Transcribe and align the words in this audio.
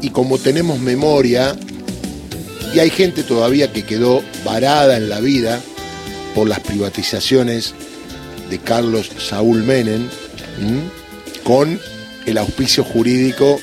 y 0.00 0.10
como 0.10 0.38
tenemos 0.38 0.78
memoria, 0.80 1.56
y 2.74 2.78
hay 2.78 2.90
gente 2.90 3.22
todavía 3.22 3.72
que 3.72 3.84
quedó 3.84 4.22
varada 4.44 4.96
en 4.96 5.08
la 5.08 5.20
vida 5.20 5.60
por 6.34 6.48
las 6.48 6.60
privatizaciones 6.60 7.74
de 8.50 8.58
Carlos 8.58 9.10
Saúl 9.18 9.62
Menem, 9.62 10.08
con 11.44 11.80
el 12.26 12.38
auspicio 12.38 12.84
jurídico 12.84 13.58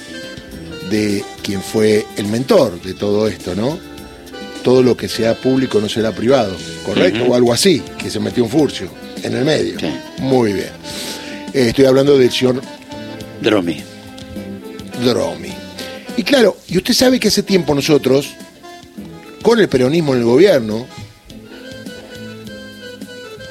de 0.89 1.23
quien 1.43 1.61
fue 1.61 2.05
el 2.17 2.27
mentor 2.27 2.81
de 2.81 2.93
todo 2.93 3.27
esto, 3.27 3.55
¿no? 3.55 3.77
Todo 4.63 4.81
lo 4.81 4.97
que 4.97 5.07
sea 5.07 5.35
público 5.35 5.79
no 5.79 5.87
será 5.87 6.11
privado, 6.11 6.55
¿correcto? 6.83 7.25
O 7.25 7.35
algo 7.35 7.53
así, 7.53 7.83
que 7.99 8.09
se 8.09 8.19
metió 8.19 8.43
un 8.43 8.49
furcio 8.49 8.89
en 9.21 9.35
el 9.35 9.45
medio. 9.45 9.77
Muy 10.19 10.53
bien. 10.53 10.69
Eh, 11.53 11.67
estoy 11.69 11.85
hablando 11.85 12.17
del 12.17 12.31
señor 12.31 12.61
Dromi. 13.41 13.83
Dromi. 15.03 15.64
Y 16.17 16.23
claro, 16.23 16.57
y 16.67 16.77
usted 16.77 16.93
sabe 16.93 17.19
que 17.19 17.27
hace 17.27 17.43
tiempo 17.43 17.75
nosotros, 17.75 18.29
con 19.41 19.59
el 19.59 19.67
peronismo 19.67 20.13
en 20.13 20.19
el 20.19 20.25
gobierno, 20.25 20.87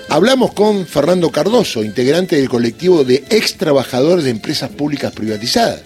hablamos 0.09 0.55
con 0.55 0.87
Fernando 0.87 1.31
Cardoso, 1.31 1.85
integrante 1.85 2.37
del 2.37 2.49
colectivo 2.49 3.05
de 3.05 3.25
ex 3.29 3.57
trabajadores 3.57 4.25
de 4.25 4.31
empresas 4.31 4.71
públicas 4.71 5.13
privatizadas, 5.13 5.83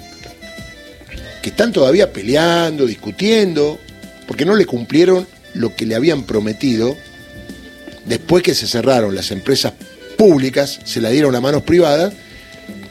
que 1.43 1.51
están 1.51 1.73
todavía 1.73 2.13
peleando, 2.13 2.87
discutiendo, 2.87 3.79
porque 4.27 4.45
no 4.45 4.55
le 4.55 4.67
cumplieron 4.67 5.27
lo 5.55 5.75
que 5.75 5.87
le 5.87 5.97
habían 5.97 6.23
prometido 6.23 6.97
después 8.09 8.43
que 8.43 8.55
se 8.55 8.67
cerraron 8.67 9.15
las 9.15 9.31
empresas 9.31 9.73
públicas, 10.17 10.81
se 10.85 11.01
la 11.01 11.11
dieron 11.11 11.35
a 11.35 11.41
manos 11.41 11.63
privadas 11.63 12.13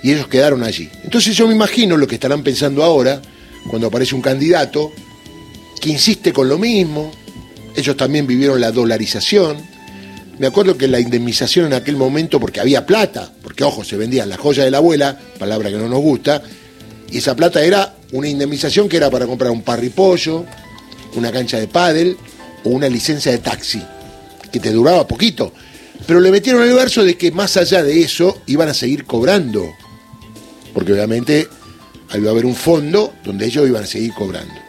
y 0.03 0.11
ellos 0.11 0.27
quedaron 0.27 0.63
allí. 0.63 0.89
Entonces 1.03 1.35
yo 1.35 1.47
me 1.47 1.55
imagino 1.55 1.97
lo 1.97 2.07
que 2.07 2.15
estarán 2.15 2.43
pensando 2.43 2.83
ahora 2.83 3.21
cuando 3.69 3.87
aparece 3.87 4.15
un 4.15 4.21
candidato 4.21 4.91
que 5.79 5.89
insiste 5.89 6.33
con 6.33 6.49
lo 6.49 6.57
mismo, 6.57 7.11
ellos 7.75 7.95
también 7.95 8.25
vivieron 8.25 8.59
la 8.59 8.71
dolarización, 8.71 9.57
me 10.39 10.47
acuerdo 10.47 10.77
que 10.77 10.87
la 10.87 10.99
indemnización 10.99 11.67
en 11.67 11.73
aquel 11.73 11.95
momento, 11.95 12.39
porque 12.39 12.59
había 12.59 12.85
plata, 12.85 13.31
porque 13.41 13.63
ojo, 13.63 13.83
se 13.83 13.97
vendían 13.97 14.29
las 14.29 14.39
joyas 14.39 14.65
de 14.65 14.71
la 14.71 14.77
abuela, 14.77 15.19
palabra 15.39 15.69
que 15.69 15.77
no 15.77 15.87
nos 15.87 16.01
gusta, 16.01 16.41
y 17.11 17.17
esa 17.17 17.35
plata 17.35 17.63
era 17.63 17.95
una 18.11 18.27
indemnización 18.27 18.87
que 18.87 18.97
era 18.97 19.09
para 19.09 19.25
comprar 19.25 19.51
un 19.51 19.63
parripollo, 19.63 20.45
una 21.15 21.31
cancha 21.31 21.59
de 21.59 21.67
pádel 21.67 22.17
o 22.63 22.69
una 22.69 22.87
licencia 22.87 23.31
de 23.31 23.39
taxi, 23.39 23.81
que 24.51 24.59
te 24.59 24.71
duraba 24.71 25.07
poquito. 25.07 25.53
Pero 26.05 26.19
le 26.19 26.31
metieron 26.31 26.61
el 26.61 26.73
verso 26.73 27.03
de 27.03 27.17
que 27.17 27.31
más 27.31 27.57
allá 27.57 27.83
de 27.83 28.01
eso 28.01 28.41
iban 28.45 28.69
a 28.69 28.73
seguir 28.73 29.05
cobrando, 29.05 29.65
porque 30.73 30.93
obviamente 30.93 31.47
iba 32.19 32.29
a 32.29 32.31
haber 32.31 32.45
un 32.45 32.55
fondo 32.55 33.13
donde 33.23 33.45
ellos 33.45 33.67
iban 33.67 33.83
a 33.83 33.87
seguir 33.87 34.13
cobrando. 34.13 34.67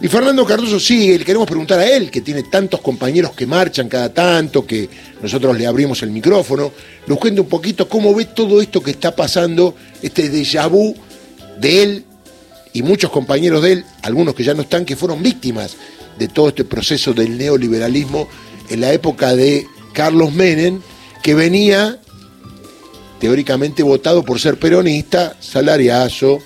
Y 0.00 0.08
Fernando 0.08 0.44
Cardoso 0.44 0.78
sigue, 0.78 1.18
le 1.18 1.24
queremos 1.24 1.46
preguntar 1.46 1.78
a 1.78 1.86
él, 1.86 2.10
que 2.10 2.20
tiene 2.20 2.42
tantos 2.42 2.80
compañeros 2.82 3.32
que 3.32 3.46
marchan 3.46 3.88
cada 3.88 4.12
tanto, 4.12 4.66
que 4.66 4.88
nosotros 5.22 5.56
le 5.56 5.66
abrimos 5.66 6.02
el 6.02 6.10
micrófono, 6.10 6.70
nos 7.06 7.18
cuente 7.18 7.40
un 7.40 7.48
poquito 7.48 7.88
cómo 7.88 8.14
ve 8.14 8.26
todo 8.26 8.60
esto 8.60 8.82
que 8.82 8.90
está 8.90 9.16
pasando, 9.16 9.74
este 10.02 10.30
déjà 10.30 10.68
vu 10.68 10.94
de 11.58 11.82
él 11.82 12.04
y 12.74 12.82
muchos 12.82 13.10
compañeros 13.10 13.62
de 13.62 13.72
él, 13.72 13.84
algunos 14.02 14.34
que 14.34 14.44
ya 14.44 14.52
no 14.52 14.62
están, 14.62 14.84
que 14.84 14.96
fueron 14.96 15.22
víctimas 15.22 15.76
de 16.18 16.28
todo 16.28 16.48
este 16.48 16.64
proceso 16.64 17.14
del 17.14 17.38
neoliberalismo 17.38 18.28
en 18.68 18.82
la 18.82 18.92
época 18.92 19.34
de 19.34 19.66
Carlos 19.94 20.30
Menem, 20.34 20.80
que 21.22 21.34
venía 21.34 21.98
teóricamente 23.18 23.82
votado 23.82 24.22
por 24.24 24.38
ser 24.38 24.58
peronista, 24.58 25.36
salariazo, 25.40 26.38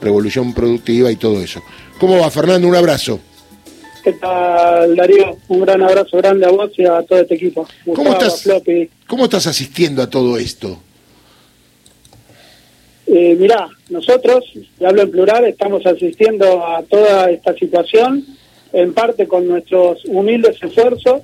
revolución 0.00 0.54
productiva 0.54 1.10
y 1.10 1.16
todo 1.16 1.40
eso. 1.40 1.62
¿Cómo 1.98 2.18
va, 2.18 2.30
Fernando? 2.30 2.66
Un 2.68 2.76
abrazo. 2.76 3.20
¿Qué 4.02 4.12
tal, 4.14 4.96
Darío? 4.96 5.36
Un 5.48 5.60
gran 5.60 5.82
abrazo 5.82 6.16
grande 6.16 6.46
a 6.46 6.50
vos 6.50 6.70
y 6.76 6.84
a 6.84 7.02
todo 7.02 7.20
este 7.20 7.34
equipo. 7.34 7.68
¿Cómo 7.94 8.12
estás, 8.12 8.48
¿Cómo 9.06 9.24
estás 9.24 9.46
asistiendo 9.46 10.02
a 10.02 10.08
todo 10.08 10.38
esto? 10.38 10.78
Eh, 13.06 13.34
mirá, 13.38 13.68
nosotros, 13.88 14.44
y 14.54 14.84
hablo 14.84 15.02
en 15.02 15.10
plural, 15.10 15.44
estamos 15.44 15.84
asistiendo 15.84 16.64
a 16.64 16.82
toda 16.84 17.28
esta 17.30 17.52
situación, 17.54 18.24
en 18.72 18.94
parte 18.94 19.26
con 19.26 19.48
nuestros 19.48 20.04
humildes 20.04 20.62
esfuerzos, 20.62 21.22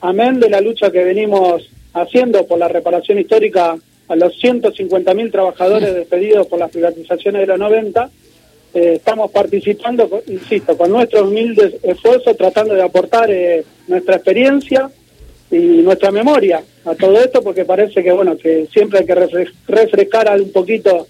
amén 0.00 0.38
de 0.38 0.48
la 0.48 0.60
lucha 0.60 0.90
que 0.90 1.02
venimos 1.02 1.68
haciendo 1.94 2.46
por 2.46 2.58
la 2.58 2.68
reparación 2.68 3.18
histórica 3.18 3.76
a 4.08 4.16
los 4.16 4.32
150.000 4.42 5.32
trabajadores 5.32 5.94
despedidos 5.94 6.46
por 6.46 6.58
las 6.58 6.70
privatizaciones 6.70 7.40
de 7.40 7.46
los 7.46 7.58
90, 7.58 8.10
eh, 8.74 8.94
estamos 8.96 9.30
participando, 9.30 10.22
insisto, 10.26 10.76
con 10.76 10.90
nuestros 10.90 11.28
humildes 11.28 11.74
esfuerzos, 11.82 12.36
tratando 12.36 12.74
de 12.74 12.82
aportar 12.82 13.30
eh, 13.30 13.64
nuestra 13.88 14.16
experiencia 14.16 14.90
y 15.50 15.56
nuestra 15.56 16.10
memoria 16.10 16.62
a 16.84 16.94
todo 16.94 17.18
esto, 17.18 17.42
porque 17.42 17.64
parece 17.64 18.02
que, 18.02 18.12
bueno, 18.12 18.36
que 18.36 18.66
siempre 18.72 19.00
hay 19.00 19.06
que 19.06 19.48
refrescar 19.66 20.40
un 20.40 20.52
poquito 20.52 21.06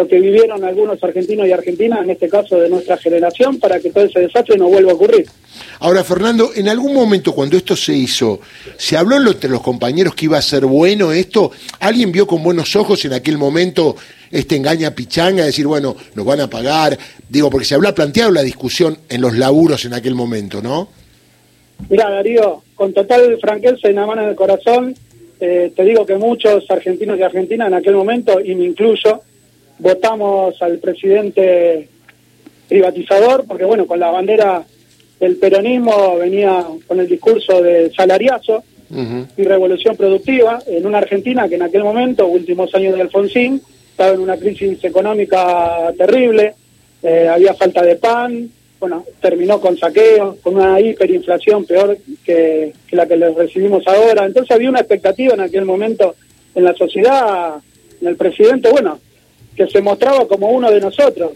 lo 0.00 0.08
que 0.08 0.18
vivieron 0.18 0.64
algunos 0.64 1.02
argentinos 1.04 1.46
y 1.46 1.52
argentinas, 1.52 2.02
en 2.02 2.10
este 2.10 2.26
caso 2.26 2.58
de 2.58 2.70
nuestra 2.70 2.96
generación, 2.96 3.58
para 3.58 3.78
que 3.78 3.90
todo 3.90 4.04
ese 4.04 4.20
desastre 4.20 4.56
no 4.56 4.68
vuelva 4.68 4.92
a 4.92 4.94
ocurrir. 4.94 5.26
Ahora, 5.80 6.02
Fernando, 6.02 6.52
en 6.54 6.70
algún 6.70 6.94
momento 6.94 7.34
cuando 7.34 7.58
esto 7.58 7.76
se 7.76 7.92
hizo, 7.92 8.40
¿se 8.78 8.96
habló 8.96 9.18
entre 9.18 9.50
los 9.50 9.60
compañeros 9.60 10.14
que 10.14 10.24
iba 10.24 10.38
a 10.38 10.42
ser 10.42 10.64
bueno 10.64 11.12
esto? 11.12 11.50
¿Alguien 11.80 12.12
vio 12.12 12.26
con 12.26 12.42
buenos 12.42 12.74
ojos 12.76 13.04
en 13.04 13.12
aquel 13.12 13.36
momento 13.36 13.94
este 14.30 14.56
engaña 14.56 14.94
pichanga, 14.94 15.44
decir, 15.44 15.66
bueno, 15.66 15.94
nos 16.14 16.24
van 16.24 16.40
a 16.40 16.48
pagar? 16.48 16.98
Digo, 17.28 17.50
porque 17.50 17.66
se 17.66 17.74
habló 17.74 17.94
planteado 17.94 18.30
la 18.30 18.42
discusión 18.42 18.96
en 19.10 19.20
los 19.20 19.36
laburos 19.36 19.84
en 19.84 19.92
aquel 19.92 20.14
momento, 20.14 20.62
¿no? 20.62 20.88
Mira, 21.90 22.08
Darío, 22.08 22.62
con 22.74 22.94
total 22.94 23.36
franqueza 23.38 23.88
y 23.88 23.92
una 23.92 24.06
mano 24.06 24.22
en 24.22 24.30
el 24.30 24.34
corazón, 24.34 24.94
eh, 25.40 25.72
te 25.76 25.84
digo 25.84 26.06
que 26.06 26.16
muchos 26.16 26.64
argentinos 26.70 27.18
y 27.18 27.22
argentinas 27.22 27.68
en 27.68 27.74
aquel 27.74 27.94
momento, 27.94 28.40
y 28.40 28.54
me 28.54 28.64
incluyo, 28.64 29.20
votamos 29.80 30.60
al 30.62 30.78
presidente 30.78 31.88
privatizador, 32.68 33.44
porque 33.46 33.64
bueno, 33.64 33.86
con 33.86 33.98
la 33.98 34.10
bandera 34.10 34.64
del 35.18 35.36
peronismo 35.36 36.16
venía 36.18 36.64
con 36.86 37.00
el 37.00 37.08
discurso 37.08 37.62
de 37.62 37.90
salariazo 37.92 38.62
y 39.36 39.44
revolución 39.44 39.96
productiva 39.96 40.58
en 40.66 40.84
una 40.84 40.98
Argentina 40.98 41.48
que 41.48 41.54
en 41.54 41.62
aquel 41.62 41.84
momento, 41.84 42.26
últimos 42.26 42.74
años 42.74 42.94
de 42.94 43.02
Alfonsín, 43.02 43.62
estaba 43.90 44.14
en 44.14 44.20
una 44.20 44.36
crisis 44.36 44.82
económica 44.82 45.92
terrible, 45.96 46.54
eh, 47.02 47.28
había 47.28 47.54
falta 47.54 47.82
de 47.82 47.96
pan, 47.96 48.50
bueno, 48.80 49.04
terminó 49.20 49.60
con 49.60 49.76
saqueos, 49.76 50.36
con 50.42 50.56
una 50.56 50.80
hiperinflación 50.80 51.66
peor 51.66 51.98
que, 52.24 52.72
que 52.88 52.96
la 52.96 53.06
que 53.06 53.16
les 53.16 53.34
recibimos 53.34 53.86
ahora. 53.86 54.24
Entonces 54.24 54.50
había 54.50 54.70
una 54.70 54.80
expectativa 54.80 55.34
en 55.34 55.40
aquel 55.40 55.66
momento 55.66 56.16
en 56.54 56.64
la 56.64 56.74
sociedad, 56.74 57.56
en 58.00 58.08
el 58.08 58.16
presidente, 58.16 58.70
bueno, 58.70 58.98
que 59.60 59.68
se 59.68 59.82
mostraba 59.82 60.26
como 60.26 60.48
uno 60.48 60.70
de 60.70 60.80
nosotros. 60.80 61.32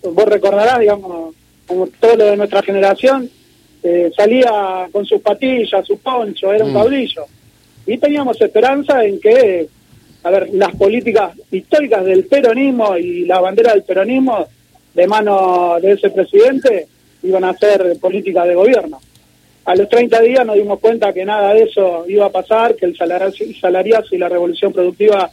Vos 0.00 0.24
recordarás, 0.26 0.78
digamos, 0.78 1.34
como 1.66 1.88
todo 1.88 2.14
lo 2.14 2.26
de 2.26 2.36
nuestra 2.36 2.62
generación, 2.62 3.28
eh, 3.82 4.12
salía 4.16 4.88
con 4.92 5.04
sus 5.04 5.20
patillas, 5.20 5.84
su 5.84 5.98
poncho, 5.98 6.52
era 6.52 6.64
un 6.64 6.70
mm. 6.70 6.74
caudillo. 6.74 7.24
Y 7.84 7.98
teníamos 7.98 8.40
esperanza 8.40 9.04
en 9.04 9.18
que, 9.18 9.66
a 10.22 10.30
ver, 10.30 10.50
las 10.52 10.72
políticas 10.76 11.32
históricas 11.50 12.04
del 12.04 12.26
peronismo 12.26 12.96
y 12.96 13.24
la 13.24 13.40
bandera 13.40 13.72
del 13.72 13.82
peronismo 13.82 14.46
de 14.94 15.06
mano 15.08 15.78
de 15.82 15.94
ese 15.94 16.10
presidente 16.10 16.86
iban 17.24 17.42
a 17.42 17.54
ser 17.54 17.96
políticas 18.00 18.46
de 18.46 18.54
gobierno. 18.54 19.00
A 19.64 19.74
los 19.74 19.88
30 19.88 20.20
días 20.20 20.46
nos 20.46 20.54
dimos 20.54 20.78
cuenta 20.78 21.12
que 21.12 21.24
nada 21.24 21.54
de 21.54 21.64
eso 21.64 22.04
iba 22.06 22.26
a 22.26 22.30
pasar, 22.30 22.76
que 22.76 22.86
el 22.86 22.96
salariazo 22.96 24.14
y 24.14 24.18
la 24.18 24.28
revolución 24.28 24.72
productiva 24.72 25.28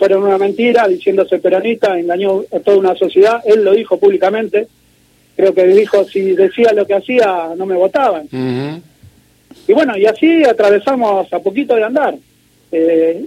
fueron 0.00 0.22
una 0.22 0.38
mentira, 0.38 0.88
diciéndose 0.88 1.40
peronista, 1.40 1.98
engañó 1.98 2.42
a 2.56 2.60
toda 2.60 2.78
una 2.78 2.94
sociedad, 2.94 3.42
él 3.44 3.62
lo 3.62 3.72
dijo 3.72 3.98
públicamente, 3.98 4.66
creo 5.36 5.52
que 5.52 5.66
dijo, 5.66 6.04
si 6.04 6.32
decía 6.32 6.72
lo 6.72 6.86
que 6.86 6.94
hacía, 6.94 7.50
no 7.54 7.66
me 7.66 7.74
votaban. 7.76 8.26
Y 9.68 9.72
bueno, 9.74 9.98
y 9.98 10.06
así 10.06 10.42
atravesamos 10.42 11.30
a 11.30 11.38
poquito 11.40 11.76
de 11.76 11.84
andar. 11.84 12.16
Eh, 12.72 13.26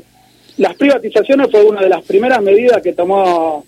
las 0.57 0.75
privatizaciones 0.75 1.51
fue 1.51 1.63
una 1.63 1.81
de 1.81 1.89
las 1.89 2.03
primeras 2.05 2.41
medidas 2.41 2.81
que 2.81 2.93
tomó 2.93 3.63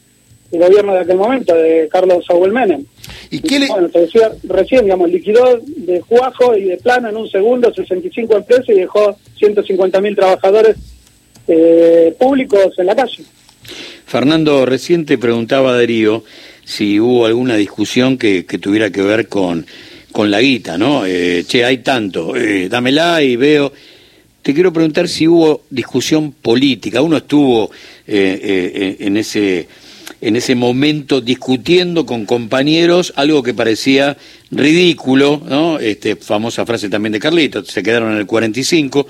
el 0.51 0.59
gobierno 0.59 0.95
de 0.95 1.01
aquel 1.01 1.17
momento, 1.17 1.53
de 1.53 1.87
Carlos 1.91 2.25
Saúl 2.25 2.51
Menem. 2.51 2.85
¿Y 3.29 3.39
qué 3.39 3.59
le... 3.59 3.67
Bueno, 3.67 3.87
te 3.89 3.99
decía 3.99 4.31
recién, 4.45 4.85
digamos, 4.85 5.11
liquidó 5.11 5.59
de 5.63 6.01
Juajo 6.01 6.57
y 6.57 6.63
de 6.63 6.77
plano 6.77 7.09
en 7.09 7.17
un 7.17 7.29
segundo 7.29 7.71
65 7.71 8.35
empresas 8.35 8.69
y 8.69 8.79
dejó 8.79 9.15
150 9.37 10.01
mil 10.01 10.15
trabajadores 10.15 10.75
eh, 11.47 12.15
públicos 12.19 12.73
en 12.77 12.85
la 12.85 12.95
calle. 12.95 13.23
Fernando, 14.05 14.65
recién 14.65 15.05
te 15.05 15.17
preguntaba 15.17 15.75
Darío 15.75 16.23
si 16.63 16.99
hubo 16.99 17.25
alguna 17.25 17.55
discusión 17.55 18.17
que, 18.17 18.43
tuviera 18.43 18.89
que 18.89 19.01
ver 19.01 19.27
con, 19.27 19.65
con 20.11 20.31
la 20.31 20.41
guita, 20.41 20.77
¿no? 20.77 21.05
Eh, 21.05 21.43
che, 21.47 21.65
hay 21.65 21.79
tanto, 21.79 22.35
eh, 22.35 22.69
dámela 22.69 23.21
y 23.21 23.35
veo. 23.35 23.71
Te 24.41 24.53
quiero 24.53 24.71
preguntar 24.71 25.07
si 25.07 25.27
hubo 25.27 25.63
discusión 25.69 26.31
política. 26.31 27.01
Uno 27.01 27.17
estuvo 27.17 27.71
en 28.05 29.17
ese 29.17 29.67
en 30.21 30.35
ese 30.35 30.55
momento 30.55 31.21
discutiendo 31.21 32.05
con 32.05 32.25
compañeros 32.25 33.13
algo 33.15 33.43
que 33.43 33.53
parecía 33.53 34.17
ridículo, 34.51 35.41
¿no? 35.47 35.79
Este, 35.79 36.15
famosa 36.15 36.65
frase 36.65 36.89
también 36.89 37.13
de 37.13 37.19
Carlito, 37.19 37.63
se 37.63 37.83
quedaron 37.83 38.13
en 38.13 38.17
el 38.17 38.25
45. 38.25 39.07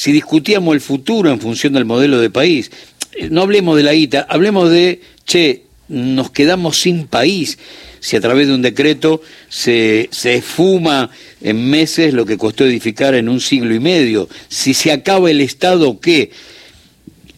Si 0.00 0.12
discutíamos 0.12 0.74
el 0.74 0.80
futuro 0.80 1.30
en 1.30 1.38
función 1.42 1.74
del 1.74 1.84
modelo 1.84 2.22
de 2.22 2.30
país, 2.30 2.70
eh, 3.12 3.28
no 3.30 3.42
hablemos 3.42 3.76
de 3.76 3.82
la 3.82 3.92
guita, 3.92 4.26
hablemos 4.30 4.70
de, 4.70 5.02
che, 5.26 5.64
nos 5.88 6.30
quedamos 6.30 6.80
sin 6.80 7.06
país 7.06 7.58
si 8.00 8.16
a 8.16 8.20
través 8.22 8.48
de 8.48 8.54
un 8.54 8.62
decreto 8.62 9.20
se, 9.50 10.08
se 10.10 10.36
esfuma 10.36 11.10
en 11.42 11.68
meses 11.68 12.14
lo 12.14 12.24
que 12.24 12.38
costó 12.38 12.64
edificar 12.64 13.14
en 13.14 13.28
un 13.28 13.40
siglo 13.40 13.74
y 13.74 13.78
medio, 13.78 14.26
si 14.48 14.72
se 14.72 14.90
acaba 14.90 15.30
el 15.30 15.42
Estado, 15.42 16.00
¿qué? 16.00 16.30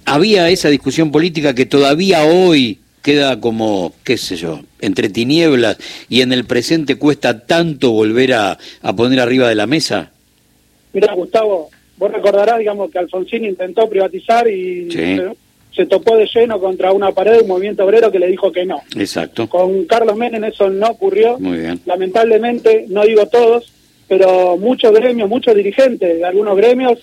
Había 0.04 0.48
esa 0.48 0.68
discusión 0.68 1.10
política 1.10 1.56
que 1.56 1.66
todavía 1.66 2.22
hoy 2.22 2.78
queda 3.02 3.40
como, 3.40 3.92
qué 4.04 4.16
sé 4.16 4.36
yo, 4.36 4.60
entre 4.80 5.08
tinieblas 5.08 5.78
y 6.08 6.20
en 6.20 6.32
el 6.32 6.44
presente 6.44 6.94
cuesta 6.94 7.44
tanto 7.44 7.90
volver 7.90 8.34
a, 8.34 8.56
a 8.82 8.94
poner 8.94 9.18
arriba 9.18 9.48
de 9.48 9.56
la 9.56 9.66
mesa? 9.66 10.12
Mira, 10.92 11.12
Gustavo, 11.12 11.68
vos 12.02 12.10
recordarás, 12.10 12.58
digamos, 12.58 12.90
que 12.90 12.98
Alfonsín 12.98 13.44
intentó 13.44 13.88
privatizar 13.88 14.48
y 14.48 14.90
se, 14.90 15.86
topó 15.86 16.16
de 16.16 16.26
lleno 16.26 16.58
contra 16.58 16.90
una 16.90 17.12
pared 17.12 17.34
de 17.34 17.42
un 17.42 17.46
movimiento 17.46 17.84
obrero 17.84 18.10
que 18.10 18.18
le 18.18 18.26
dijo 18.26 18.50
que 18.50 18.66
no. 18.66 18.82
Exacto. 18.96 19.48
Con 19.48 19.84
Carlos 19.84 20.16
Menem 20.16 20.42
eso 20.42 20.68
no 20.68 20.88
ocurrió. 20.88 21.38
Muy 21.38 21.60
bien. 21.60 21.80
Lamentablemente, 21.86 22.86
no 22.88 23.04
digo 23.04 23.28
todos, 23.28 23.72
pero 24.08 24.56
muchos 24.56 24.92
gremios, 24.92 25.28
muchos 25.28 25.54
dirigentes 25.54 26.18
de 26.18 26.24
algunos 26.24 26.56
gremios 26.56 26.98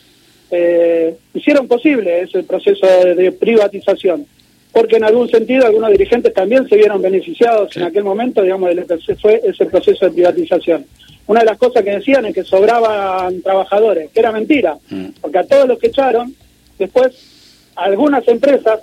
eh, 0.52 1.16
hicieron 1.34 1.70
posible 1.70 2.24
ese 2.24 2.44
proceso 2.44 2.86
de 3.16 3.32
privatización 3.32 4.26
porque 4.72 4.98
en 4.98 5.04
algún 5.04 5.28
sentido 5.30 5.66
algunos 5.66 5.92
dirigentes 5.92 6.34
también 6.34 6.68
se 6.68 6.76
vieron 6.76 7.02
beneficiados 7.02 7.76
en 7.76 7.84
aquel 7.84 8.04
momento, 8.04 8.42
digamos, 8.42 8.70
de 8.70 8.76
lo 8.76 8.86
que 8.86 9.16
fue 9.16 9.42
ese 9.44 9.66
proceso 9.66 10.06
de 10.06 10.12
privatización. 10.12 10.86
Una 11.30 11.42
de 11.42 11.46
las 11.46 11.60
cosas 11.60 11.84
que 11.84 11.92
decían 11.92 12.26
es 12.26 12.34
que 12.34 12.44
sobraban 12.44 13.44
trabajadores, 13.44 14.10
que 14.10 14.20
era 14.20 14.32
mentira, 14.32 14.80
mm. 14.90 15.06
porque 15.22 15.38
a 15.38 15.44
todos 15.44 15.68
los 15.68 15.78
que 15.78 15.86
echaron, 15.86 16.34
después 16.80 17.14
algunas 17.76 18.28
empresas, 18.28 18.80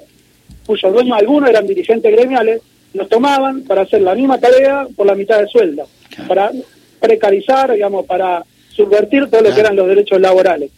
cuyos 0.64 0.92
dueños 0.92 1.18
algunos 1.18 1.50
eran 1.50 1.66
dirigentes 1.66 2.12
gremiales, 2.12 2.62
los 2.94 3.08
tomaban 3.08 3.64
para 3.64 3.82
hacer 3.82 4.00
la 4.02 4.14
misma 4.14 4.38
tarea 4.38 4.86
por 4.94 5.08
la 5.08 5.16
mitad 5.16 5.40
de 5.40 5.48
sueldo, 5.48 5.88
para 6.28 6.52
precarizar, 7.00 7.72
digamos, 7.72 8.06
para 8.06 8.44
subvertir 8.68 9.28
todo 9.28 9.40
lo 9.40 9.52
que 9.52 9.60
eran 9.60 9.74
los 9.74 9.88
derechos 9.88 10.20
laborales. 10.20 10.70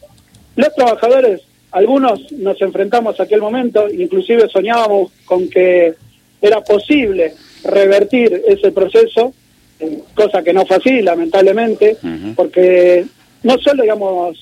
Los 0.56 0.75
trabajadores 0.75 1.43
algunos 1.73 2.32
nos 2.32 2.59
enfrentamos 2.62 3.20
a 3.20 3.25
aquel 3.25 3.43
momento, 3.43 3.91
inclusive 3.91 4.49
soñábamos 4.49 5.12
con 5.26 5.50
que 5.50 5.93
era 6.41 6.62
posible 6.62 7.35
revertir 7.62 8.43
ese 8.49 8.73
proceso, 8.73 9.35
cosa 10.15 10.43
que 10.43 10.53
no 10.53 10.67
fue 10.67 10.77
así, 10.77 11.03
lamentablemente, 11.03 11.97
porque 12.35 13.05
no 13.43 13.59
solo, 13.59 13.83
digamos, 13.83 14.37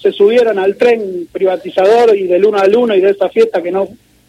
se 0.00 0.12
subieron 0.12 0.58
al 0.58 0.76
tren 0.76 1.26
privatizador 1.32 2.16
y 2.16 2.26
del 2.26 2.44
uno 2.44 2.58
al 2.58 2.74
uno 2.76 2.94
y 2.94 3.00
de 3.00 3.10
esa 3.10 3.28
fiesta 3.28 3.62
que 3.62 3.70
no 3.72 3.88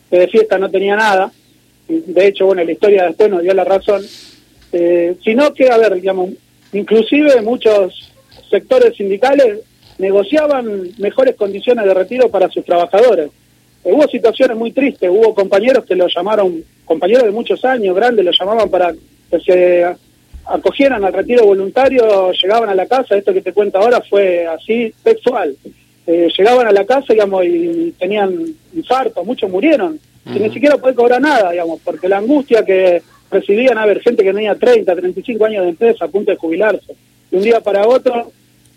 que 0.10 0.20
de 0.20 0.28
fiesta 0.30 0.58
no 0.58 0.70
tenía 0.72 0.96
nada, 0.96 1.32
de 1.88 2.28
hecho, 2.28 2.46
bueno, 2.46 2.64
la 2.64 2.72
historia 2.72 3.06
después 3.06 3.30
nos 3.30 3.44
dio 3.44 3.54
la 3.54 3.64
razón, 3.64 4.04
eh, 4.74 5.16
sino 5.24 5.54
que, 5.54 5.70
a 5.70 5.78
ver, 5.78 5.96
digamos, 5.96 6.32
inclusive 6.74 7.42
muchos 7.42 8.12
sectores 8.50 8.96
sindicales 8.96 9.60
negociaban 9.98 10.92
mejores 10.98 11.36
condiciones 11.36 11.86
de 11.86 11.94
retiro 11.94 12.30
para 12.30 12.50
sus 12.50 12.66
trabajadores. 12.66 13.30
Eh, 13.84 13.92
hubo 13.92 14.08
situaciones 14.08 14.58
muy 14.58 14.72
tristes, 14.72 15.10
hubo 15.10 15.34
compañeros 15.34 15.86
que 15.86 15.96
lo 15.96 16.08
llamaron, 16.08 16.64
compañeros 16.86 17.24
de 17.24 17.32
muchos 17.32 17.64
años, 17.64 17.96
grandes, 17.96 18.26
lo 18.26 18.32
llamaban 18.32 18.70
para 18.70 18.94
que 19.32 19.40
se 19.40 19.86
acogieran 20.50 21.04
al 21.04 21.14
retiro 21.14 21.46
voluntario, 21.46 22.32
llegaban 22.32 22.70
a 22.70 22.76
la 22.76 22.86
casa, 22.86 23.16
esto 23.16 23.34
que 23.34 23.42
te 23.42 23.54
cuento 23.54 23.78
ahora 23.78 24.02
fue 24.02 24.46
así 24.48 24.94
textual. 25.04 25.56
Eh, 26.06 26.30
llegaban 26.38 26.68
a 26.68 26.72
la 26.72 26.86
casa, 26.86 27.14
digamos, 27.14 27.46
y 27.46 27.94
tenían 28.00 28.34
infarto, 28.74 29.26
muchos 29.26 29.50
murieron, 29.50 30.00
y 30.26 30.40
ni 30.40 30.50
siquiera 30.50 30.78
puede 30.78 30.96
cobrar 30.96 31.22
nada, 31.22 31.52
digamos, 31.52 31.80
porque 31.84 32.10
la 32.10 32.18
angustia 32.18 32.64
que 32.64 33.02
recibían 33.32 33.78
a 33.78 33.86
ver 33.86 34.02
gente 34.02 34.24
que 34.24 34.34
tenía 34.34 34.56
30, 34.56 34.96
35 34.96 35.46
años 35.46 35.64
de 35.64 35.70
empresa 35.70 36.06
a 36.06 36.10
punto 36.10 36.32
de 36.32 36.38
jubilarse. 36.38 36.96
De 37.30 37.38
un 37.38 37.44
día 37.44 37.60
para 37.62 37.88
otro 37.88 38.32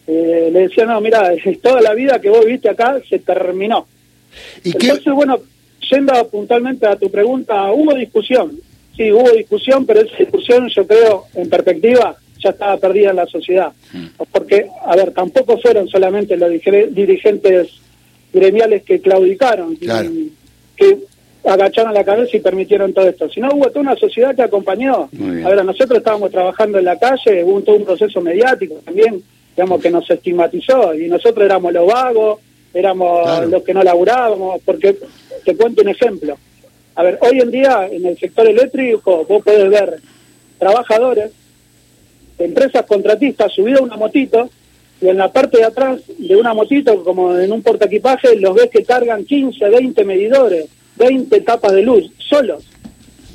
eh, 0.06 0.50
le 0.52 0.60
decía, 0.60 0.86
no, 0.86 1.00
mira, 1.00 1.32
toda 1.62 1.80
la 1.80 1.94
vida 1.94 2.20
que 2.20 2.30
vos 2.30 2.44
viste 2.44 2.68
acá 2.68 3.00
se 3.08 3.18
terminó. 3.20 3.86
¿Y 4.64 4.70
Entonces, 4.70 5.12
bueno, 5.12 5.38
yendo 5.88 6.28
puntualmente 6.28 6.86
a 6.86 6.96
tu 6.96 7.10
pregunta, 7.10 7.70
hubo 7.72 7.94
discusión, 7.94 8.58
sí, 8.96 9.12
hubo 9.12 9.30
discusión, 9.30 9.86
pero 9.86 10.00
esa 10.00 10.16
discusión 10.16 10.68
yo 10.68 10.86
creo, 10.86 11.24
en 11.34 11.48
perspectiva, 11.48 12.16
ya 12.38 12.50
estaba 12.50 12.76
perdida 12.76 13.10
en 13.10 13.16
la 13.16 13.26
sociedad. 13.26 13.72
Mm. 13.92 14.06
Porque, 14.32 14.68
a 14.84 14.96
ver, 14.96 15.12
tampoco 15.12 15.58
fueron 15.58 15.88
solamente 15.88 16.36
los 16.36 16.50
dirigentes 16.50 17.68
gremiales 18.32 18.82
que 18.82 19.00
claudicaron, 19.00 19.76
que 19.76 20.98
agacharon 21.44 21.94
la 21.94 22.04
cabeza 22.04 22.36
y 22.36 22.40
permitieron 22.40 22.92
todo 22.92 23.08
esto, 23.08 23.28
sino 23.28 23.48
hubo 23.54 23.68
toda 23.68 23.80
una 23.80 23.96
sociedad 23.96 24.34
que 24.34 24.42
acompañó. 24.42 25.08
A 25.44 25.48
ver, 25.48 25.64
nosotros 25.64 25.98
estábamos 25.98 26.30
trabajando 26.30 26.78
en 26.78 26.84
la 26.84 26.98
calle, 26.98 27.42
hubo 27.44 27.60
todo 27.62 27.76
un 27.76 27.84
proceso 27.84 28.20
mediático 28.20 28.74
también 28.84 29.22
digamos, 29.56 29.82
que 29.82 29.90
nos 29.90 30.08
estigmatizó 30.08 30.94
y 30.94 31.08
nosotros 31.08 31.44
éramos 31.44 31.72
los 31.72 31.86
vagos, 31.86 32.40
éramos 32.72 33.46
los 33.48 33.62
que 33.62 33.74
no 33.74 33.82
laburábamos, 33.82 34.60
porque 34.64 34.96
te 35.44 35.56
cuento 35.56 35.82
un 35.82 35.88
ejemplo. 35.88 36.38
A 36.94 37.02
ver, 37.02 37.18
hoy 37.22 37.40
en 37.40 37.50
día 37.50 37.88
en 37.90 38.04
el 38.04 38.18
sector 38.18 38.46
eléctrico 38.48 39.24
vos 39.28 39.42
podés 39.42 39.70
ver 39.70 40.00
trabajadores, 40.58 41.30
empresas 42.38 42.84
contratistas 42.86 43.52
subidos 43.52 43.80
a 43.80 43.84
una 43.84 43.96
motito 43.96 44.50
y 45.00 45.08
en 45.08 45.16
la 45.16 45.32
parte 45.32 45.58
de 45.58 45.64
atrás 45.64 46.00
de 46.18 46.36
una 46.36 46.52
motito, 46.52 47.02
como 47.02 47.36
en 47.36 47.50
un 47.50 47.62
portaequipaje, 47.62 48.36
los 48.36 48.54
ves 48.54 48.68
que 48.70 48.84
cargan 48.84 49.24
15, 49.24 49.70
20 49.70 50.04
medidores, 50.04 50.66
20 50.96 51.40
tapas 51.40 51.72
de 51.72 51.82
luz, 51.82 52.10
solos. 52.18 52.64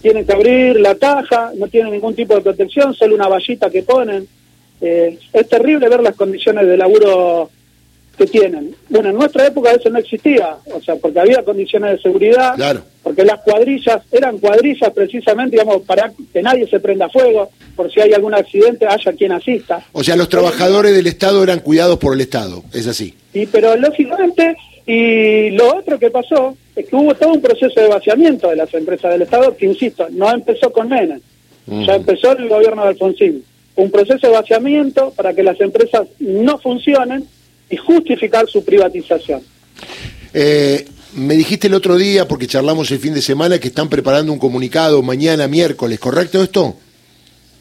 Tienen 0.01 0.25
que 0.25 0.33
abrir 0.33 0.79
la 0.79 0.93
caja, 0.95 1.51
no 1.55 1.67
tienen 1.67 1.91
ningún 1.91 2.13
tipo 2.13 2.35
de 2.35 2.41
protección, 2.41 2.93
solo 2.93 3.15
una 3.15 3.27
vallita 3.27 3.71
que 3.71 3.81
ponen. 3.81 4.27
Eh, 4.79 5.17
es 5.33 5.49
terrible 5.49 5.89
ver 5.89 6.03
las 6.03 6.15
condiciones 6.15 6.67
de 6.67 6.77
laburo 6.77 7.49
que 8.15 8.27
tienen. 8.27 8.75
Bueno, 8.89 9.09
en 9.09 9.15
nuestra 9.15 9.47
época 9.47 9.71
eso 9.71 9.89
no 9.89 9.97
existía, 9.97 10.57
o 10.71 10.79
sea, 10.81 10.97
porque 10.97 11.19
había 11.19 11.43
condiciones 11.43 11.93
de 11.93 12.01
seguridad, 12.03 12.55
porque 13.05 13.23
las 13.23 13.39
cuadrillas 13.41 14.01
eran 14.11 14.39
cuadrillas 14.39 14.89
precisamente, 14.91 15.57
digamos, 15.57 15.83
para 15.83 16.11
que 16.33 16.41
nadie 16.41 16.67
se 16.67 16.79
prenda 16.79 17.07
fuego, 17.07 17.51
por 17.75 17.93
si 17.93 18.01
hay 18.01 18.13
algún 18.13 18.33
accidente 18.33 18.87
haya 18.87 19.13
quien 19.13 19.31
asista. 19.31 19.85
O 19.91 20.03
sea, 20.03 20.15
los 20.15 20.27
trabajadores 20.27 20.91
del 20.95 21.05
Estado 21.05 21.43
eran 21.43 21.59
cuidados 21.59 21.99
por 21.99 22.15
el 22.15 22.21
Estado, 22.21 22.63
es 22.73 22.87
así. 22.87 23.13
Sí, 23.31 23.47
pero 23.51 23.77
lógicamente, 23.77 24.57
y 24.87 25.51
lo 25.51 25.77
otro 25.77 25.99
que 25.99 26.09
pasó 26.09 26.57
es 26.75 26.87
que 26.87 26.95
hubo 26.95 27.13
todo 27.13 27.33
un 27.33 27.41
proceso 27.43 27.79
de 27.79 27.89
vaciamiento 27.89 28.49
de 28.49 28.55
las 28.55 28.73
empresas 28.73 29.11
del 29.11 29.21
Estado 29.21 29.55
que, 29.55 29.67
insisto, 29.67 30.07
no 30.09 30.33
empezó 30.33 30.71
con 30.71 30.89
Menem, 30.89 31.21
ya 31.67 31.93
empezó 31.93 32.31
el 32.31 32.49
gobierno 32.49 32.81
de 32.81 32.87
Alfonsín 32.89 33.43
un 33.75 33.91
proceso 33.91 34.25
de 34.25 34.33
vaciamiento 34.33 35.11
para 35.11 35.31
que 35.33 35.43
las 35.43 35.61
empresas 35.61 36.07
no 36.17 36.57
funcionen 36.57 37.27
y 37.69 37.77
justificar 37.77 38.47
su 38.47 38.65
privatización. 38.65 39.41
Eh, 40.33 40.87
me 41.15 41.35
dijiste 41.35 41.67
el 41.67 41.73
otro 41.73 41.97
día, 41.97 42.27
porque 42.27 42.47
charlamos 42.47 42.91
el 42.91 42.99
fin 42.99 43.13
de 43.13 43.21
semana, 43.21 43.59
que 43.59 43.69
están 43.69 43.89
preparando 43.89 44.31
un 44.31 44.39
comunicado 44.39 45.01
mañana 45.01 45.47
miércoles, 45.47 45.99
¿correcto 45.99 46.43
esto? 46.43 46.75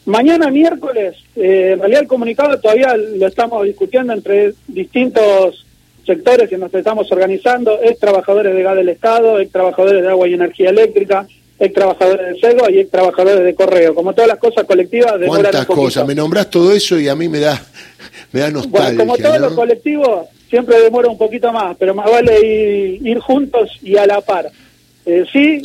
Mañana 0.05 0.51
miércoles, 0.51 1.15
eh, 1.35 1.71
en 1.73 1.79
realidad 1.79 2.01
el 2.01 2.07
comunicado 2.07 2.59
todavía 2.59 2.95
lo 2.95 3.25
estamos 3.25 3.65
discutiendo 3.65 4.13
entre 4.13 4.53
distintos 4.67 5.65
sectores 6.05 6.47
que 6.47 6.57
nos 6.57 6.71
estamos 6.73 7.11
organizando, 7.11 7.81
es 7.81 7.97
trabajadores 7.97 8.53
de 8.53 8.61
gas 8.61 8.75
del 8.75 8.89
Estado, 8.89 9.39
es 9.39 9.51
trabajadores 9.51 10.03
de 10.03 10.09
agua 10.09 10.27
y 10.27 10.33
energía 10.35 10.69
eléctrica, 10.69 11.27
ex 11.57 11.73
trabajadores 11.73 12.35
de 12.35 12.39
CEGO 12.39 12.69
y 12.69 12.79
ex 12.79 12.91
trabajadores 12.91 13.43
de 13.43 13.55
correo. 13.55 13.95
Como 13.95 14.13
todas 14.13 14.27
las 14.27 14.37
cosas 14.37 14.65
colectivas 14.65 15.13
¿Cuántas 15.25 15.65
cosas? 15.65 16.05
Me 16.05 16.13
nombras 16.13 16.49
todo 16.49 16.71
eso 16.71 16.99
y 16.99 17.07
a 17.07 17.15
mí 17.15 17.27
me 17.27 17.39
da, 17.39 17.59
me 18.31 18.41
da 18.41 18.51
nostalgia. 18.51 18.97
como 18.97 19.17
todos 19.17 19.39
los 19.39 19.53
colectivos, 19.53 20.27
siempre 20.55 20.79
demora 20.79 21.09
un 21.09 21.17
poquito 21.17 21.51
más, 21.51 21.75
pero 21.75 21.93
más 21.93 22.09
vale 22.09 22.97
ir, 23.01 23.19
juntos 23.19 23.77
y 23.81 23.97
a 23.97 24.07
la 24.07 24.21
par. 24.21 24.49
Eh, 25.05 25.25
sí, 25.29 25.61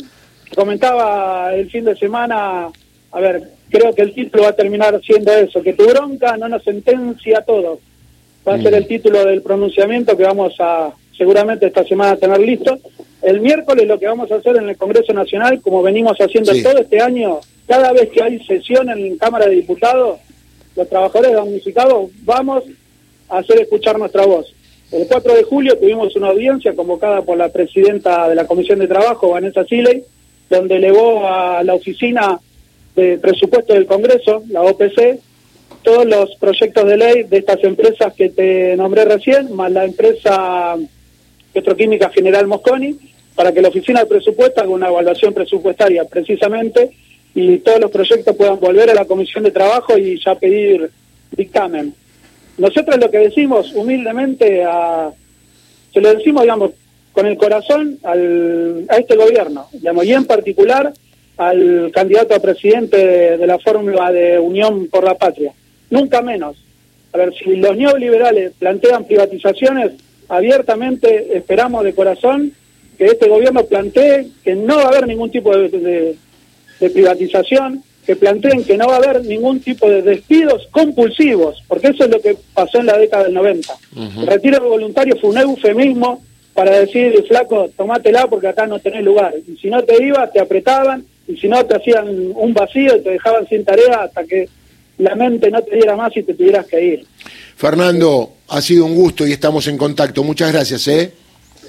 comentaba 0.53 1.55
el 1.55 1.71
fin 1.71 1.85
de 1.85 1.95
semana, 1.95 2.67
a 3.11 3.19
ver, 3.21 3.51
creo 3.69 3.95
que 3.95 4.01
el 4.01 4.13
título 4.13 4.43
va 4.43 4.49
a 4.49 4.55
terminar 4.55 4.99
siendo 5.01 5.31
eso, 5.31 5.61
que 5.61 5.71
tu 5.71 5.87
bronca 5.87 6.35
no 6.35 6.49
nos 6.49 6.61
sentencia 6.65 7.37
a 7.37 7.45
todos. 7.45 7.79
Va 8.45 8.55
a 8.55 8.61
ser 8.61 8.73
mm. 8.73 8.75
el 8.75 8.87
título 8.87 9.25
del 9.25 9.41
pronunciamiento 9.41 10.17
que 10.17 10.23
vamos 10.23 10.55
a 10.59 10.91
seguramente 11.17 11.67
esta 11.67 11.85
semana 11.85 12.17
tener 12.17 12.39
listo 12.39 12.77
el 13.21 13.39
miércoles 13.39 13.87
lo 13.87 13.97
que 13.97 14.07
vamos 14.07 14.29
a 14.29 14.35
hacer 14.35 14.57
en 14.57 14.67
el 14.67 14.75
Congreso 14.75 15.13
Nacional, 15.13 15.61
como 15.61 15.81
venimos 15.81 16.17
haciendo 16.19 16.51
todo 16.61 16.79
este 16.79 16.99
año, 16.99 17.39
cada 17.65 17.93
vez 17.93 18.09
que 18.09 18.21
hay 18.21 18.43
sesión 18.43 18.89
en 18.89 19.17
Cámara 19.17 19.45
de 19.45 19.55
Diputados, 19.55 20.19
los 20.75 20.89
trabajadores 20.89 21.31
damnificados 21.31 22.09
vamos 22.23 22.65
a 23.29 23.37
hacer 23.37 23.61
escuchar 23.61 23.97
nuestra 23.97 24.25
voz. 24.25 24.53
El 24.91 25.07
4 25.07 25.35
de 25.35 25.43
julio 25.43 25.77
tuvimos 25.77 26.13
una 26.17 26.29
audiencia 26.29 26.75
convocada 26.75 27.21
por 27.21 27.37
la 27.37 27.47
presidenta 27.47 28.27
de 28.27 28.35
la 28.35 28.45
Comisión 28.45 28.79
de 28.79 28.89
Trabajo, 28.89 29.29
Vanessa 29.29 29.63
Siley, 29.63 30.03
donde 30.49 30.75
elevó 30.75 31.25
a 31.25 31.63
la 31.63 31.75
oficina 31.75 32.37
de 32.93 33.17
presupuesto 33.17 33.73
del 33.73 33.85
Congreso, 33.85 34.43
la 34.49 34.63
OPC, 34.63 35.19
todos 35.81 36.05
los 36.05 36.35
proyectos 36.35 36.85
de 36.85 36.97
ley 36.97 37.23
de 37.23 37.37
estas 37.37 37.63
empresas 37.63 38.13
que 38.13 38.29
te 38.29 38.75
nombré 38.75 39.05
recién, 39.05 39.55
más 39.55 39.71
la 39.71 39.85
empresa 39.85 40.75
Petroquímica 41.53 42.09
General 42.09 42.45
Mosconi, 42.47 42.97
para 43.33 43.53
que 43.53 43.61
la 43.61 43.69
oficina 43.69 44.01
de 44.01 44.07
presupuesto 44.07 44.59
haga 44.59 44.69
una 44.69 44.89
evaluación 44.89 45.33
presupuestaria 45.33 46.03
precisamente 46.03 46.91
y 47.33 47.59
todos 47.59 47.79
los 47.79 47.91
proyectos 47.91 48.35
puedan 48.35 48.59
volver 48.59 48.89
a 48.89 48.93
la 48.93 49.05
comisión 49.05 49.45
de 49.45 49.51
trabajo 49.51 49.97
y 49.97 50.21
ya 50.21 50.35
pedir 50.35 50.91
dictamen. 51.31 51.93
Nosotros 52.57 52.97
lo 52.97 53.09
que 53.09 53.19
decimos 53.19 53.71
humildemente 53.73 54.63
a, 54.63 55.11
se 55.93 56.01
lo 56.01 56.13
decimos, 56.13 56.43
digamos, 56.43 56.71
con 57.11 57.25
el 57.25 57.37
corazón 57.37 57.99
al, 58.03 58.85
a 58.89 58.97
este 58.97 59.15
gobierno, 59.15 59.67
digamos, 59.71 60.05
y 60.05 60.13
en 60.13 60.25
particular 60.25 60.93
al 61.37 61.91
candidato 61.91 62.35
a 62.35 62.39
presidente 62.39 63.37
de, 63.37 63.47
la 63.47 63.57
fórmula 63.59 64.11
de 64.11 64.37
Unión 64.39 64.87
por 64.87 65.03
la 65.03 65.15
Patria. 65.15 65.53
Nunca 65.89 66.21
menos. 66.21 66.57
A 67.13 67.17
ver, 67.17 67.33
si 67.33 67.55
los 67.55 67.75
neoliberales 67.75 68.53
plantean 68.59 69.05
privatizaciones, 69.05 69.93
abiertamente 70.29 71.35
esperamos 71.35 71.83
de 71.83 71.95
corazón 71.95 72.53
que 72.97 73.05
este 73.05 73.27
gobierno 73.27 73.63
plantee 73.65 74.27
que 74.43 74.55
no 74.55 74.77
va 74.77 74.83
a 74.83 74.87
haber 74.89 75.07
ningún 75.07 75.31
tipo 75.31 75.55
de, 75.57 76.15
de 76.79 76.89
privatización, 76.89 77.83
que 78.11 78.17
planteen 78.17 78.65
que 78.65 78.75
no 78.75 78.87
va 78.87 78.95
a 78.95 78.97
haber 78.97 79.23
ningún 79.23 79.61
tipo 79.61 79.89
de 79.89 80.01
despidos 80.01 80.67
compulsivos, 80.71 81.63
porque 81.65 81.87
eso 81.87 82.03
es 82.03 82.09
lo 82.09 82.19
que 82.19 82.35
pasó 82.53 82.79
en 82.79 82.87
la 82.87 82.97
década 82.97 83.23
del 83.23 83.33
90. 83.35 83.73
El 83.95 84.27
retiro 84.27 84.67
voluntario 84.67 85.15
fue 85.15 85.29
un 85.29 85.37
eufemismo 85.37 86.21
para 86.53 86.77
decir, 86.81 87.23
flaco, 87.25 87.69
tomátela 87.77 88.27
porque 88.27 88.49
acá 88.49 88.67
no 88.67 88.79
tenés 88.79 89.05
lugar. 89.05 89.33
Y 89.47 89.55
si 89.55 89.69
no 89.69 89.81
te 89.83 90.03
ibas, 90.03 90.29
te 90.33 90.41
apretaban, 90.41 91.05
y 91.25 91.37
si 91.37 91.47
no, 91.47 91.65
te 91.65 91.77
hacían 91.77 92.33
un 92.35 92.53
vacío 92.53 92.97
y 92.97 93.01
te 93.01 93.11
dejaban 93.11 93.47
sin 93.47 93.63
tarea 93.63 94.01
hasta 94.03 94.25
que 94.25 94.49
la 94.97 95.15
mente 95.15 95.49
no 95.49 95.61
te 95.61 95.77
diera 95.77 95.95
más 95.95 96.11
y 96.17 96.23
te 96.23 96.33
tuvieras 96.33 96.65
que 96.65 96.83
ir. 96.83 97.05
Fernando, 97.55 98.33
ha 98.49 98.59
sido 98.59 98.83
un 98.83 98.95
gusto 98.95 99.25
y 99.25 99.31
estamos 99.31 99.69
en 99.69 99.77
contacto. 99.77 100.21
Muchas 100.25 100.51
gracias, 100.51 100.85
¿eh? 100.89 101.13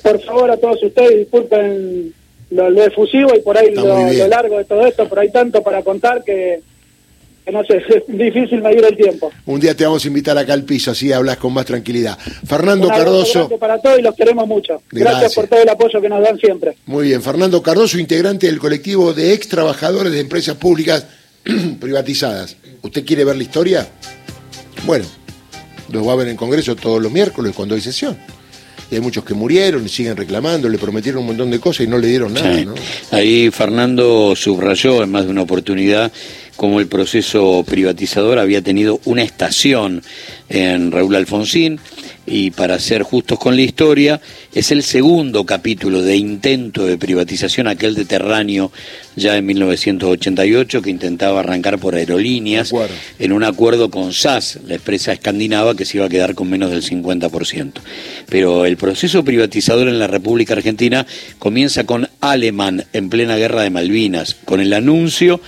Por 0.03 0.21
favor, 0.23 0.51
a 0.51 0.57
todos 0.57 0.83
ustedes, 0.83 1.19
disculpen 1.19 2.13
lo, 2.53 2.85
efusivo 2.85 3.35
y 3.35 3.41
por 3.41 3.57
ahí 3.57 3.75
lo, 3.75 4.29
largo 4.29 4.59
de 4.59 4.65
todo 4.65 4.87
esto, 4.87 5.09
pero 5.09 5.21
hay 5.21 5.31
tanto 5.31 5.63
para 5.63 5.83
contar 5.83 6.23
que, 6.25 6.61
no 7.51 7.65
sé, 7.65 7.77
es 7.89 8.03
difícil 8.07 8.63
medir 8.63 8.85
el 8.85 8.97
tiempo. 8.97 9.31
Un 9.47 9.61
día 9.61 9.75
te 9.75 9.85
vamos 9.85 10.05
a 10.05 10.09
invitar 10.09 10.37
acá 10.37 10.53
al 10.53 10.65
piso, 10.65 10.91
así 10.91 11.13
hablas 11.13 11.37
con 11.39 11.53
más 11.53 11.67
tranquilidad. 11.67 12.19
Fernando 12.19 12.89
Cardoso. 12.89 13.49
para 13.59 13.79
todos 13.81 13.99
y 13.99 14.03
los 14.03 14.15
queremos 14.15 14.47
mucho. 14.47 14.83
Gracias. 14.91 15.35
por 15.35 15.49
todo 15.49 15.63
el 15.63 15.69
apoyo 15.69 16.01
que 16.01 16.09
nos 16.09 16.23
dan 16.23 16.39
siempre. 16.39 16.77
Muy 16.87 17.09
bien, 17.09 17.23
Fernando 17.23 17.63
Cardoso, 17.63 17.99
integrante 17.99 18.47
del 18.47 18.59
colectivo 18.59 19.13
de 19.13 19.33
ex 19.33 19.49
trabajadores 19.49 20.13
de 20.13 20.21
empresas 20.21 20.57
públicas 20.57 21.07
privatizadas. 21.81 22.57
¿Usted 22.83 23.05
quiere 23.05 23.25
ver 23.25 23.37
la 23.37 23.43
historia? 23.43 23.89
Bueno, 24.85 25.05
lo 25.91 26.05
va 26.05 26.13
a 26.13 26.17
ver 26.17 26.29
en 26.29 26.37
Congreso 26.37 26.75
todos 26.77 27.01
los 27.01 27.13
miércoles 27.13 27.53
cuando 27.55 27.75
hay 27.75 27.81
sesión 27.81 28.17
y 28.93 28.97
hay 28.97 29.01
muchos 29.01 29.25
que 29.25 29.33
murieron 29.33 29.87
y 29.87 29.89
siguen 29.89 30.15
reclamando, 30.19 30.69
le 30.69 30.77
prometieron 30.77 31.23
un 31.23 31.29
montón 31.29 31.51
de 31.51 31.59
cosas 31.59 31.87
y 31.87 31.89
no 31.89 31.97
le 31.97 32.09
dieron 32.09 32.35
nada. 32.35 32.63
Ahí 33.11 33.51
Fernando 33.51 34.37
subrayó 34.37 35.03
en 35.03 35.11
más 35.11 35.25
de 35.25 35.31
una 35.31 35.41
oportunidad 35.41 36.13
como 36.57 36.81
el 36.81 36.87
proceso 36.87 37.65
privatizador 37.67 38.39
había 38.39 38.63
tenido 38.63 39.01
una 39.05 39.23
estación 39.23 40.03
en 40.49 40.93
Raúl 40.93 41.17
Alfonsín 41.17 41.81
y 42.25 42.53
para 42.53 42.79
ser 42.79 43.03
justos 43.03 43.39
con 43.39 43.57
la 43.57 43.63
historia, 43.63 44.21
es 44.55 44.71
el 44.71 44.85
segundo 44.85 45.45
capítulo 45.45 46.03
de 46.03 46.17
intento 46.17 46.87
de 46.87 46.97
privatización, 46.97 47.67
aquel 47.67 47.95
de 47.95 48.05
Terráneo 48.05 48.71
ya 49.17 49.37
en 49.37 49.47
1988, 49.47 50.83
que 50.83 50.91
intentaba 50.91 51.41
arrancar 51.41 51.79
por 51.79 51.97
aerolíneas 51.97 52.73
en 53.19 53.33
un 53.33 53.43
acuerdo 53.43 53.91
con 53.91 54.13
SAS, 54.13 54.61
la 54.67 54.77
empresa 54.77 55.13
escandinava, 55.13 55.75
que 55.75 55.85
se 55.85 55.99
iba 55.99 56.07
a 56.07 56.11
quedar 56.11 56.35
con 56.35 56.49
menos 56.49 56.71
del 56.71 56.83
50%. 56.83 57.73
Pero 58.29 58.67
el 58.67 58.77
proceso 58.77 59.25
privatizador 59.25 59.89
en 59.89 59.99
la 59.99 60.07
República 60.07 60.55
Argentina 60.55 61.07
comienza 61.41 61.85
con 61.85 62.09
Alemán 62.21 62.85
en 62.93 63.11
plena 63.11 63.37
guerra 63.37 63.63
de 63.63 63.71
Malvinas, 63.71 64.37
con 64.45 64.61
el 64.61 64.73
anuncio 64.73 65.41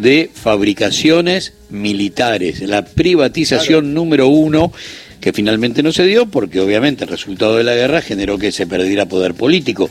de 0.00 0.30
fabricaciones 0.32 1.52
militares, 1.68 2.60
la 2.62 2.84
privatización 2.84 3.94
número 3.94 4.28
uno 4.28 4.72
que 5.20 5.32
finalmente 5.34 5.82
no 5.82 5.92
se 5.92 6.06
dio 6.06 6.26
porque 6.26 6.60
obviamente 6.60 7.04
el 7.04 7.10
resultado 7.10 7.56
de 7.56 7.64
la 7.64 7.74
guerra 7.74 8.00
generó 8.00 8.38
que 8.38 8.52
se 8.52 8.66
perdiera 8.66 9.06
poder 9.06 9.34
político. 9.34 9.90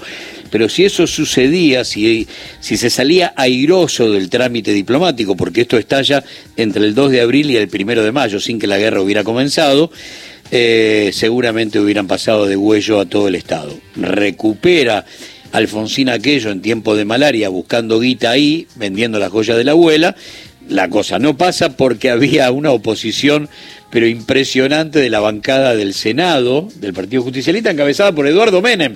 Pero 0.50 0.68
si 0.68 0.86
eso 0.86 1.06
sucedía, 1.06 1.86
si, 1.86 2.28
si 2.60 2.78
se 2.78 2.90
salía 2.90 3.34
airoso 3.36 4.12
del 4.12 4.30
trámite 4.30 4.74
diplomático, 4.74 5.36
porque 5.36 5.62
esto 5.62 5.78
estalla 5.78 6.24
entre 6.58 6.84
el 6.84 6.96
2 6.96 7.12
de 7.12 7.22
abril 7.22 7.52
y 7.52 7.58
el 7.58 7.70
1 7.72 8.02
de 8.02 8.12
mayo, 8.12 8.40
sin 8.40 8.58
que 8.58 8.66
la 8.66 8.80
guerra 8.80 9.02
hubiera 9.02 9.24
comenzado, 9.24 9.92
eh, 10.52 11.12
seguramente 11.14 11.80
hubieran 11.80 12.08
pasado 12.08 12.48
de 12.48 12.58
huello 12.58 13.00
a 13.00 13.06
todo 13.06 13.28
el 13.28 13.36
Estado. 13.36 13.78
Recupera 13.96 15.06
Alfonsín 15.52 16.10
aquello 16.10 16.52
en 16.52 16.62
tiempo 16.62 16.96
de 16.96 17.06
malaria, 17.06 17.50
buscando 17.50 18.00
guita 18.00 18.32
ahí, 18.32 18.68
vendiendo 18.76 19.20
las 19.20 19.32
joyas 19.32 19.58
de 19.58 19.64
la 19.64 19.72
abuela. 19.72 20.16
La 20.68 20.90
cosa 20.90 21.18
no 21.18 21.36
pasa 21.36 21.76
porque 21.76 22.10
había 22.12 22.52
una 22.52 22.72
oposición 22.72 23.50
pero 23.90 24.08
impresionante 24.08 25.00
de 25.00 25.10
la 25.10 25.20
bancada 25.20 25.76
del 25.76 25.94
Senado, 25.94 26.70
del 26.76 26.94
Partido 26.94 27.24
Justicialista, 27.24 27.72
encabezada 27.72 28.12
por 28.12 28.28
Eduardo 28.28 28.62
Menem, 28.62 28.96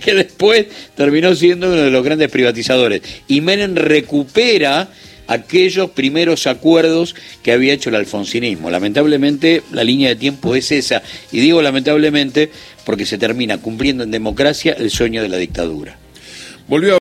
que, 0.00 0.14
después 0.14 0.66
terminó 0.94 1.34
siendo 1.34 1.66
uno 1.66 1.82
de 1.82 1.90
los 1.90 2.04
grandes 2.04 2.30
privatizadores. 2.30 3.02
Y 3.26 3.40
Menem 3.40 3.74
recupera 3.74 4.88
aquellos 5.28 5.90
primeros 5.90 6.46
acuerdos 6.46 7.14
que 7.42 7.52
había 7.52 7.74
hecho 7.74 7.90
el 7.90 7.94
alfonsinismo. 7.94 8.70
Lamentablemente 8.70 9.62
la 9.70 9.84
línea 9.84 10.08
de 10.08 10.16
tiempo 10.16 10.56
es 10.56 10.72
esa, 10.72 11.02
y 11.30 11.38
digo 11.38 11.62
lamentablemente 11.62 12.50
porque 12.84 13.06
se 13.06 13.18
termina 13.18 13.58
cumpliendo 13.58 14.02
en 14.02 14.10
democracia 14.10 14.74
el 14.76 14.90
sueño 14.90 15.22
de 15.22 15.28
la 15.28 15.36
dictadura. 15.36 15.96
Volvió 16.66 16.96